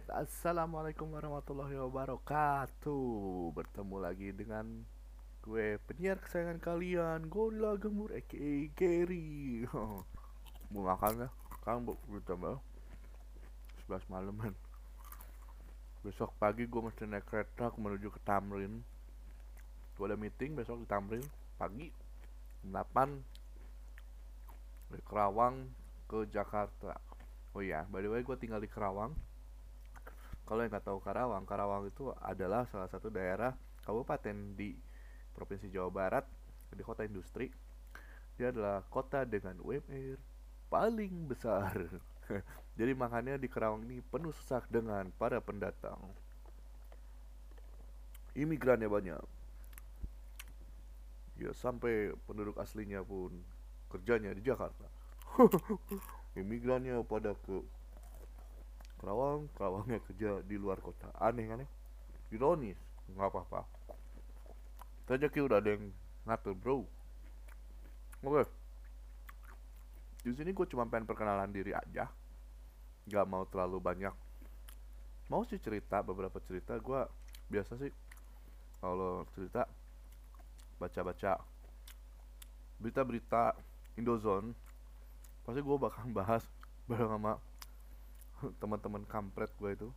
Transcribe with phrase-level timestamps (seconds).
[0.00, 3.52] Alright, assalamualaikum warahmatullahi wabarakatuh.
[3.52, 4.88] Bertemu lagi dengan
[5.44, 9.68] gue penyiar kesayangan kalian, Gorilla Gembur aka Gary.
[10.72, 11.28] Mau makan ya?
[11.60, 12.56] Kan bu, tambah
[13.92, 14.56] 11 malaman.
[16.00, 18.80] Besok pagi gue mesti naik kereta menuju ke Tamrin.
[20.00, 21.24] Gue ada meeting besok di Tamrin
[21.60, 21.92] pagi
[22.64, 22.72] 8
[24.88, 25.68] dari Kerawang
[26.08, 26.96] ke Jakarta.
[27.52, 29.12] Oh iya, by the way gue tinggal di Kerawang
[30.50, 33.54] kalau yang nggak tahu Karawang, Karawang itu adalah salah satu daerah
[33.86, 34.74] kabupaten di
[35.30, 36.26] Provinsi Jawa Barat
[36.74, 37.54] di kota industri.
[38.34, 40.18] Dia adalah kota dengan UMR
[40.66, 41.86] paling besar.
[42.78, 46.02] Jadi makanya di Karawang ini penuh sesak dengan para pendatang.
[48.34, 49.22] Imigrannya banyak.
[51.38, 53.38] Ya sampai penduduk aslinya pun
[53.86, 54.90] kerjanya di Jakarta.
[56.42, 57.62] Imigrannya pada ke
[59.00, 61.08] Kerawang, Kerawangnya kerja di luar kota.
[61.16, 61.68] Aneh kan ya?
[62.36, 62.76] Ironis,
[63.16, 63.64] nggak apa-apa.
[65.08, 65.90] Rezeki udah ada yang
[66.28, 66.84] ngatur bro.
[68.22, 68.44] Oke.
[70.20, 72.06] Di sini gue cuma pengen perkenalan diri aja.
[73.08, 74.12] Gak mau terlalu banyak.
[75.32, 77.00] Mau sih cerita beberapa cerita gue
[77.50, 77.90] biasa sih
[78.78, 79.66] kalau cerita
[80.78, 81.42] baca-baca
[82.78, 83.52] berita-berita
[83.98, 84.54] Indozone
[85.44, 86.46] pasti gue bakal bahas
[86.86, 87.42] bareng sama
[88.60, 89.88] teman-teman kampret gue itu.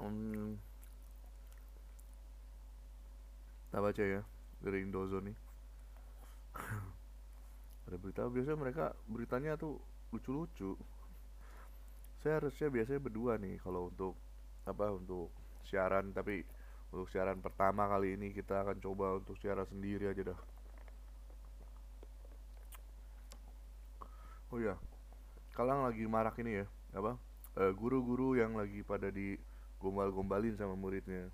[0.00, 0.56] Um,
[3.68, 4.22] kita baca ya
[4.64, 5.36] dari Indozone nih.
[7.88, 9.78] Ada berita biasanya mereka beritanya tuh
[10.12, 10.76] lucu-lucu.
[12.24, 14.14] Saya harusnya biasanya berdua nih kalau untuk
[14.64, 15.34] apa untuk
[15.66, 16.46] siaran tapi
[16.94, 20.40] untuk siaran pertama kali ini kita akan coba untuk siaran sendiri aja dah.
[24.52, 24.76] Oh ya
[25.52, 27.16] kalian lagi marak ini ya apa?
[27.52, 29.36] Uh, guru-guru yang lagi pada di
[29.80, 31.28] gombal-gombalin sama muridnya.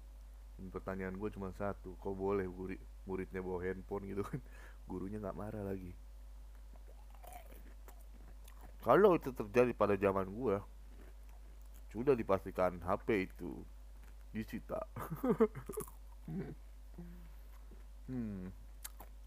[0.58, 4.42] Dan pertanyaan gue cuma satu kok boleh murid muridnya bawa handphone gitu kan?
[4.90, 5.94] Gurunya nggak marah lagi.
[8.82, 10.56] Kalau itu terjadi pada zaman gue
[11.94, 13.62] sudah dipastikan HP itu
[14.34, 14.82] disita.
[18.08, 18.48] Hmm.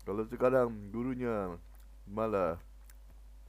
[0.02, 1.54] Kalau sekarang gurunya
[2.10, 2.58] malah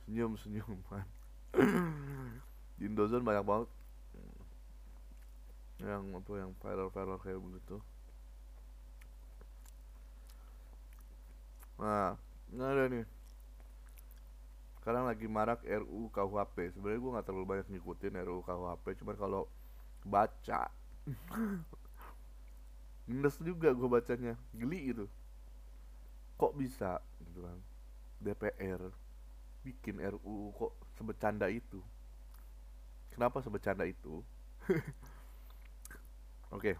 [0.04, 1.08] senyum-senyuman
[2.78, 3.68] di Indozone banyak banget.
[5.82, 7.76] Yang apa yang viral-viral kayak begitu.
[11.82, 12.14] Nah
[12.52, 13.04] nggak ada nih.
[14.78, 19.42] Sekarang lagi marak RU KUHP sebenarnya gue nggak terlalu banyak ngikutin RU KUHP cuman kalau
[20.02, 20.70] baca
[23.10, 24.34] Nges juga gue bacanya.
[24.54, 25.10] Geli gitu.
[26.38, 27.02] Kok bisa?
[27.18, 27.58] Gitu kan.
[28.22, 29.01] DPR
[29.62, 31.78] bikin RUU kok sebecanda itu?
[33.14, 34.20] Kenapa sebecanda itu?
[36.52, 36.74] Oke.
[36.74, 36.76] Okay.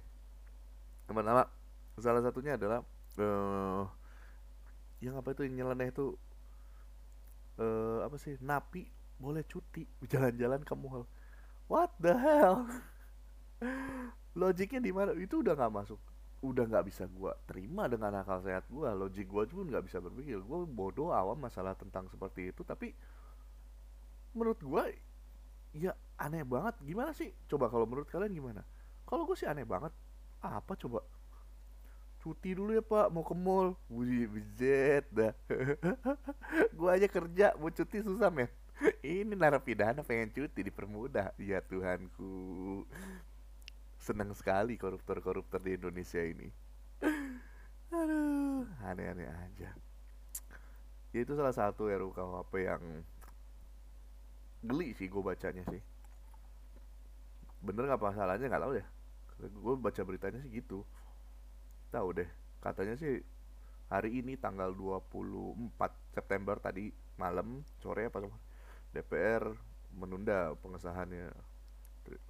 [1.08, 1.44] pertama
[2.00, 2.80] salah satunya adalah
[3.20, 3.84] uh,
[5.02, 6.16] yang apa itu yang nyeleneh itu
[7.58, 8.36] uh, apa sih?
[8.42, 8.86] Napi
[9.22, 11.06] boleh cuti jalan-jalan ke mall
[11.70, 12.68] what the hell?
[14.40, 15.16] Logiknya di mana?
[15.16, 16.00] Itu udah nggak masuk
[16.42, 20.42] udah nggak bisa gue terima dengan akal sehat gue logik gue pun nggak bisa berpikir.
[20.42, 22.90] Gue bodoh awam masalah tentang seperti itu tapi
[24.34, 24.84] menurut gue
[25.78, 26.74] ya aneh banget.
[26.82, 27.30] Gimana sih?
[27.46, 28.62] Coba kalau menurut kalian gimana?
[29.06, 29.94] Kalau gue sih aneh banget.
[30.42, 31.06] Apa coba?
[32.18, 33.06] Cuti dulu ya pak.
[33.14, 33.78] Mau ke mall.
[33.86, 35.34] Wih bizet dah.
[36.78, 37.54] Gue aja kerja.
[37.58, 38.50] Mau cuti susah men.
[39.02, 42.82] Ini narapidana pengen cuti dipermudah ya Tuhanku
[44.02, 46.50] senang sekali koruptor-koruptor di Indonesia ini.
[47.94, 49.70] Aduh aneh-aneh aja.
[51.14, 52.82] Ya itu salah satu RUKHP yang
[54.66, 55.78] geli sih gue bacanya sih.
[57.62, 58.86] Bener nggak masalahnya nggak tahu deh.
[59.54, 60.82] Gue baca beritanya sih gitu.
[61.94, 62.30] Tahu deh.
[62.58, 63.22] Katanya sih
[63.86, 65.78] hari ini tanggal 24
[66.10, 66.90] September tadi
[67.22, 68.18] malam sore apa
[68.90, 69.46] DPR
[69.94, 71.30] menunda pengesahannya.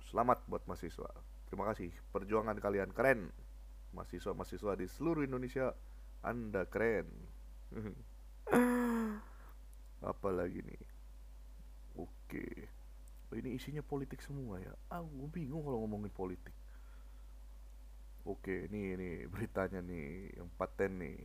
[0.05, 3.29] Selamat buat mahasiswa Terima kasih, perjuangan kalian keren.
[3.93, 5.77] Mahasiswa-mahasiswa di seluruh Indonesia,
[6.25, 7.05] Anda keren.
[10.01, 10.83] Apalagi nih?
[12.01, 12.49] Oke.
[13.29, 14.73] Oh, ini isinya politik semua ya.
[14.89, 16.57] Ah, gue bingung kalau ngomongin politik.
[18.25, 21.21] Oke, nih nih beritanya nih yang paten nih.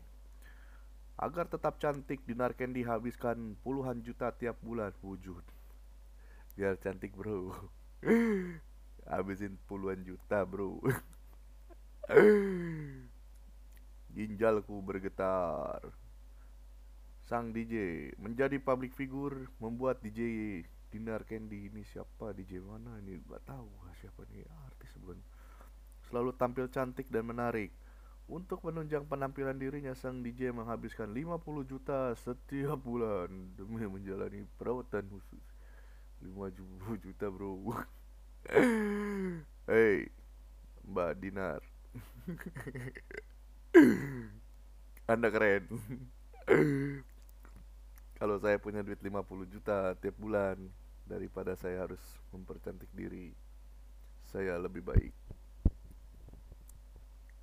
[1.23, 5.47] Agar tetap cantik, Dinar Candy habiskan puluhan juta tiap bulan wujud.
[6.59, 7.56] Biar cantik bro.
[9.07, 10.80] habisin puluhan juta bro.
[14.15, 15.81] Ginjalku bergetar.
[17.27, 22.31] Sang DJ menjadi public figure membuat DJ Dinar Candy ini siapa?
[22.31, 23.19] DJ mana ini?
[23.19, 23.68] Nggak tahu
[24.00, 25.19] siapa nih artis bukan.
[26.07, 27.75] Selalu tampil cantik dan menarik.
[28.27, 35.44] Untuk menunjang penampilan dirinya, sang DJ menghabiskan 50 juta setiap bulan demi menjalani perawatan khusus.
[36.19, 37.56] 50 juta, bro.
[39.67, 40.07] Hei,
[40.88, 41.59] Mbak Dinar.
[45.11, 45.67] Anda keren.
[48.15, 50.55] Kalau saya punya duit 50 juta tiap bulan
[51.03, 51.99] daripada saya harus
[52.31, 53.35] mempercantik diri,
[54.31, 55.11] saya lebih baik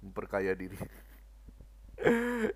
[0.00, 0.80] memperkaya diri.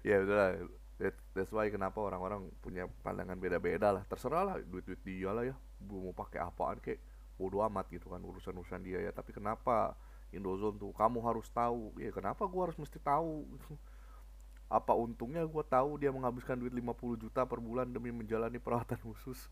[0.04, 0.56] Ya udahlah.
[0.98, 4.02] That, that's why kenapa orang-orang punya pandangan beda-beda lah.
[4.08, 5.56] Terserah lah duit-duit dia lah ya.
[5.84, 6.98] Gue mau pakai apaan kek
[7.38, 9.12] bodo amat gitu kan urusan-urusan dia ya.
[9.14, 9.94] Tapi kenapa
[10.35, 10.93] Indozone tuh?
[10.93, 11.94] Kamu harus tahu.
[11.96, 13.46] Ya kenapa gue harus mesti tahu?
[14.69, 19.49] Apa untungnya gue tahu dia menghabiskan duit 50 juta per bulan demi menjalani perawatan khusus?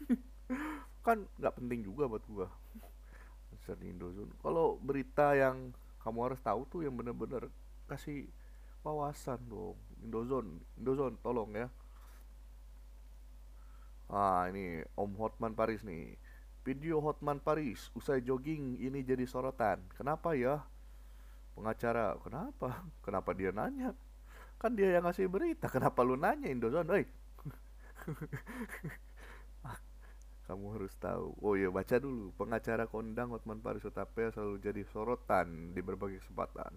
[1.04, 2.48] Kan nggak penting juga buat gue
[3.72, 4.32] Indozone.
[4.44, 5.72] Kalau berita yang
[6.04, 7.48] kamu harus tahu tuh yang bener-bener
[7.88, 8.28] kasih
[8.84, 9.80] wawasan dong.
[10.04, 11.68] Indozone Indozone tolong ya.
[14.12, 16.20] Ah ini Om Hotman Paris nih
[16.64, 20.64] video Hotman Paris usai jogging ini jadi sorotan kenapa ya
[21.54, 23.92] pengacara kenapa kenapa dia nanya
[24.58, 27.04] kan dia yang ngasih berita kenapa lu nanya Indozone oi
[30.44, 31.32] kamu harus tahu.
[31.40, 32.28] Oh iya baca dulu.
[32.36, 36.72] Pengacara kondang Hotman Paris Utapia selalu jadi sorotan di berbagai kesempatan.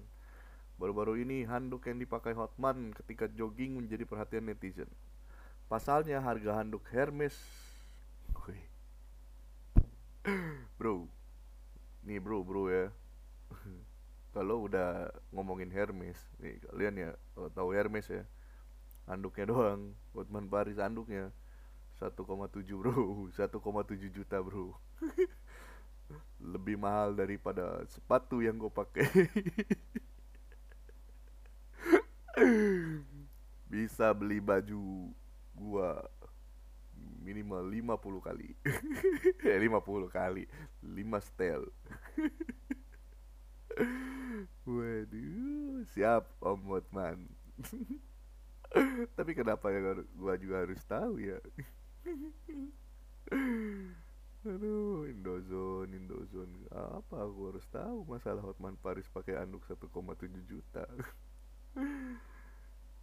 [0.80, 4.88] Baru-baru ini handuk yang dipakai Hotman ketika jogging menjadi perhatian netizen.
[5.68, 7.36] Pasalnya harga handuk Hermes
[10.78, 11.10] Bro
[12.06, 12.94] Nih bro bro ya.
[14.38, 17.12] Kalau udah ngomongin Hermes Nih kalian ya
[17.58, 18.24] tahu Hermes ya
[19.08, 19.96] Handuknya doang.
[20.12, 21.32] Hotman Paris handuknya
[21.98, 22.22] 1,7
[22.76, 23.26] bro.
[23.40, 24.76] 1,7 juta bro.
[26.54, 29.08] Lebih mahal daripada sepatu yang gue pakai.
[33.68, 35.12] Bisa beli baju
[35.58, 36.06] gua
[37.22, 38.50] minimal 50 kali
[39.52, 40.44] eh 50 kali
[40.84, 41.68] 5 setel
[44.68, 47.28] waduh siap om Hotman
[49.18, 51.40] tapi kenapa ya gua juga harus tahu ya
[54.48, 56.72] Aduh, Indozone, Indozone.
[56.72, 59.84] Apa aku harus tahu masalah Hotman Paris pakai anduk 1,7
[60.48, 60.88] juta.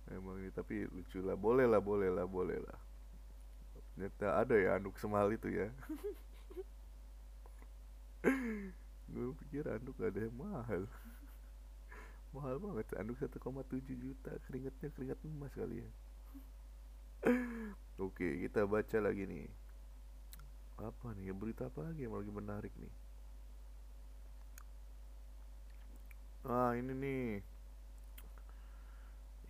[0.09, 2.79] Emang ini tapi lucu lah, boleh lah, boleh lah, boleh lah.
[3.95, 5.71] Ternyata ada ya anduk semahal itu ya.
[9.15, 10.91] Gue pikir anduk ada yang mahal.
[12.35, 13.39] mahal banget, anduk 1,7
[13.95, 15.91] juta, keringatnya keringat emas kali ya.
[18.03, 19.47] Oke, kita baca lagi nih.
[20.83, 21.31] Apa nih?
[21.31, 22.91] Berita apa lagi yang lagi menarik nih?
[26.43, 27.27] Ah, ini nih.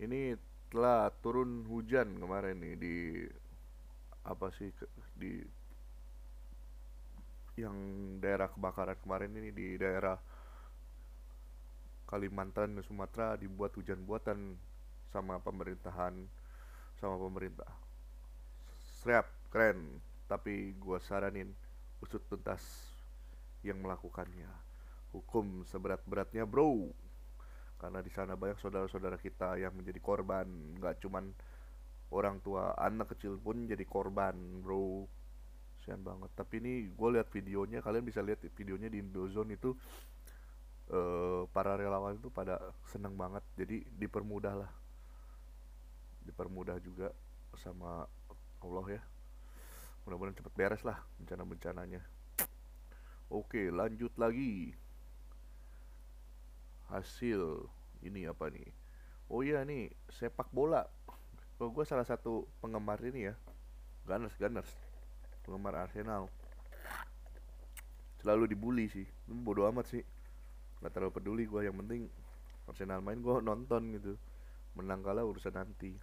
[0.05, 0.21] Ini
[0.69, 2.95] telah turun hujan kemarin nih di
[4.25, 4.73] apa sih
[5.17, 5.45] di
[7.55, 7.77] yang
[8.19, 10.19] daerah kebakaran kemarin ini di daerah
[12.05, 14.59] Kalimantan dan Sumatera dibuat hujan buatan
[15.15, 16.15] sama pemerintahan
[16.99, 17.71] sama pemerintah
[19.05, 20.01] Serap, keren.
[20.25, 21.53] Tapi gua saranin
[22.01, 22.65] usut tuntas
[23.61, 24.49] yang melakukannya.
[25.13, 26.89] Hukum seberat-beratnya, bro.
[27.77, 30.49] Karena di sana banyak saudara-saudara kita yang menjadi korban,
[30.81, 31.37] nggak cuman
[32.15, 35.11] orang tua, anak kecil pun jadi korban, bro.
[35.83, 36.31] Sian banget.
[36.39, 39.75] Tapi ini gue lihat videonya, kalian bisa lihat videonya di Indozone itu
[40.95, 43.43] uh, para relawan itu pada seneng banget.
[43.59, 44.71] Jadi dipermudah lah,
[46.25, 47.11] dipermudah juga
[47.59, 48.07] sama
[48.65, 49.03] Allah ya
[50.05, 52.01] mudah-mudahan cepat beres lah bencana-bencananya
[53.33, 54.77] oke lanjut lagi
[56.93, 57.65] hasil
[58.05, 58.69] ini apa nih
[59.33, 60.85] oh iya nih sepak bola
[61.63, 63.35] oh gue salah satu penggemar ini ya
[64.05, 64.69] Gunners Gunners.
[65.45, 66.29] Penggemar Arsenal.
[68.21, 69.09] Selalu dibully sih.
[69.29, 70.05] Bodo amat sih.
[70.81, 72.09] Nggak terlalu peduli gue yang penting
[72.69, 74.17] Arsenal main gue nonton gitu.
[74.77, 75.97] Menang kalah urusan nanti.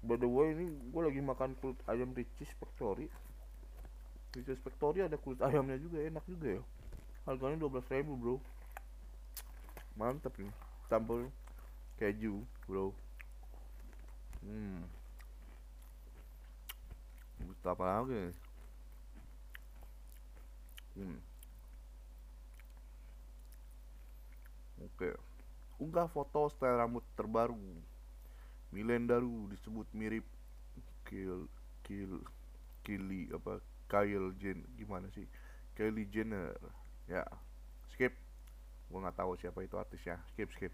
[0.00, 3.12] By the way ini gue lagi makan kulit ayam Ricis Factory.
[4.32, 6.62] Ricis Factory ada kulit ayamnya juga enak juga ya.
[7.28, 8.36] Harganya dua belas ribu bro.
[10.00, 10.48] Mantap nih
[10.88, 11.28] sambal
[11.98, 12.94] keju bro.
[14.46, 14.86] Hmm.
[17.42, 18.24] Buat apa lagi?
[20.94, 21.18] Hmm.
[24.78, 25.10] Oke.
[25.82, 27.58] Unggah foto style rambut terbaru.
[28.70, 30.26] Milendaru disebut mirip
[31.02, 31.50] Kill
[31.82, 32.22] Kill
[32.86, 33.58] Kylie apa?
[33.90, 35.26] Kyle Jen gimana sih?
[35.74, 36.54] Kylie Jenner.
[37.10, 37.26] Ya
[37.90, 38.14] skip.
[38.86, 40.22] Gue nggak tahu siapa itu artisnya.
[40.30, 40.72] Skip skip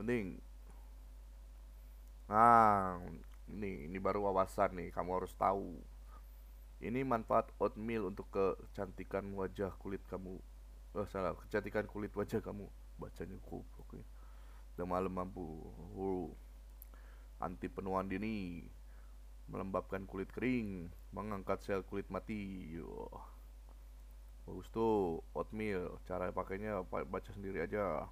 [0.00, 0.40] penting.
[2.32, 2.96] Nah
[3.52, 5.76] ini ini baru wawasan nih kamu harus tahu.
[6.80, 10.40] Ini manfaat oatmeal untuk kecantikan wajah kulit kamu.
[10.96, 12.64] Oh salah kecantikan kulit wajah kamu.
[12.96, 14.04] Bacanya goblok ya.
[14.80, 15.44] Udah malam mampu.
[15.92, 16.32] Oh.
[17.40, 18.64] anti penuaan dini.
[19.52, 20.88] Melembabkan kulit kering.
[21.12, 22.72] Mengangkat sel kulit mati.
[22.72, 23.12] Yo.
[24.48, 26.00] bagus tuh oatmeal.
[26.08, 28.08] Cara pakainya baca sendiri aja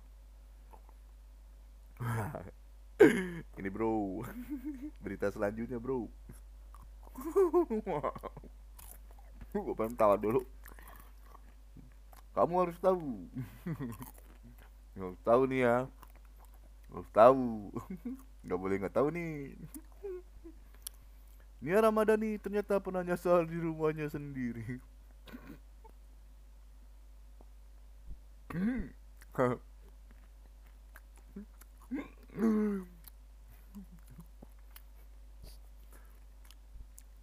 [3.59, 4.23] ini bro.
[5.03, 6.07] Berita selanjutnya bro.
[9.53, 10.43] Gue pengen tawa dulu.
[12.35, 13.27] Kamu harus tahu.
[14.95, 15.77] Harus tahu nih ya.
[16.95, 17.75] Harus tahu.
[18.47, 19.59] Nggak boleh nggak tahu nih.
[21.59, 24.79] Nia Ramadhani ternyata pernah nyasar di rumahnya sendiri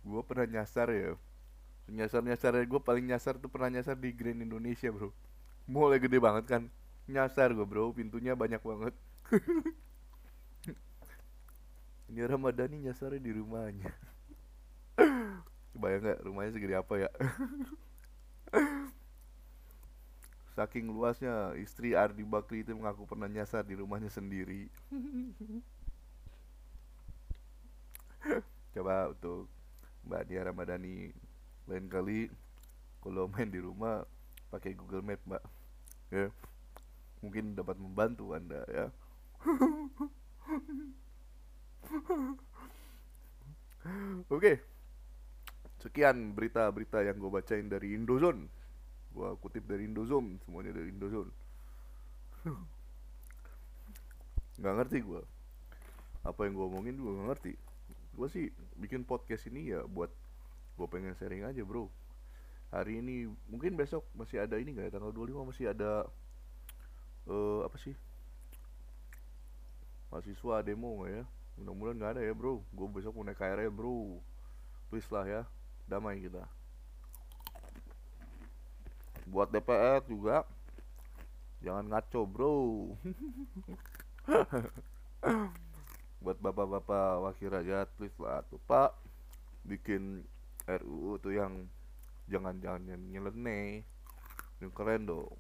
[0.05, 1.15] gue pernah nyasar ya.
[1.89, 5.13] Nyasar nyasar gue paling nyasar tuh pernah nyasar di Grand Indonesia bro.
[5.65, 6.63] Mulai gede banget kan.
[7.09, 7.93] Nyasar gue bro.
[7.95, 8.93] Pintunya banyak banget.
[12.11, 13.89] Ini Ramadhani nyasarnya di rumahnya.
[15.81, 17.09] Bayang nggak rumahnya segede apa ya
[20.55, 24.71] saking luasnya istri Ardi Bakri itu mengaku pernah nyasar di rumahnya sendiri.
[28.73, 29.51] Coba untuk
[30.07, 31.11] Mbak Dia Ramadhani
[31.67, 32.31] lain kali
[33.03, 34.07] kalau main di rumah
[34.49, 35.43] pakai Google Map Mbak.
[36.15, 36.31] Ya.
[37.19, 38.87] Mungkin dapat membantu anda ya.
[44.33, 44.57] Oke,
[45.77, 48.49] sekian berita-berita yang gue bacain dari Indozone.
[49.15, 51.31] Gue kutip dari Indozone, semuanya dari Indozone.
[54.63, 55.23] Gak ngerti gue.
[56.27, 57.53] Apa yang gue omongin gue gak ngerti.
[58.11, 60.11] Gue sih bikin podcast ini ya buat
[60.75, 61.87] gue pengen sharing aja bro.
[62.75, 64.99] Hari ini mungkin besok masih ada ini gak ya?
[64.99, 66.03] Tanggal 25 masih ada
[67.31, 67.95] uh, apa sih?
[70.11, 71.23] Mahasiswa demo gak ya?
[71.55, 72.59] Mudah-mudahan gak ada ya bro.
[72.75, 74.19] Gue besok mau naik KRL bro.
[74.91, 75.41] Please lah ya
[75.87, 76.43] damai kita
[79.25, 80.45] buat DPR juga.
[81.65, 82.57] Jangan ngaco bro.
[86.25, 88.93] Buat bapak-bapak wakil rakyat please lah tuh pak.
[89.65, 90.21] Bikin
[90.65, 91.65] RUU tuh yang
[92.29, 93.81] jangan-jangan nyeleneh.
[94.61, 95.37] Yang keren dong.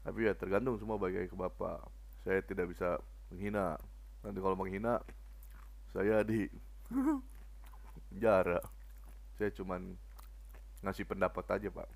[0.00, 1.84] Tapi ya tergantung semua bagi ke bapak.
[2.24, 2.96] Saya tidak bisa
[3.28, 3.76] menghina.
[4.24, 5.04] Nanti kalau menghina
[5.92, 6.48] saya di
[8.08, 8.60] penjara.
[9.36, 9.96] Saya cuman
[10.80, 11.88] ngasih pendapat aja pak.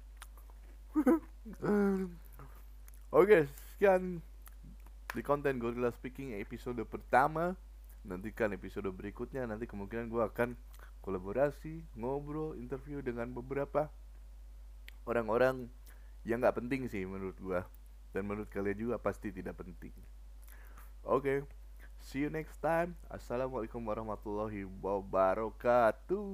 [3.14, 4.22] Oke sekian
[5.14, 7.54] di konten Gorilla Speaking episode pertama.
[8.04, 9.48] Nantikan episode berikutnya.
[9.48, 10.52] Nanti kemungkinan gue akan
[11.04, 13.92] kolaborasi ngobrol interview dengan beberapa
[15.04, 15.68] orang-orang
[16.24, 17.60] yang nggak penting sih menurut gue
[18.16, 19.92] dan menurut kalian juga pasti tidak penting.
[21.04, 21.38] Oke okay.
[22.00, 22.96] see you next time.
[23.12, 26.24] Assalamualaikum warahmatullahi wabarakatuh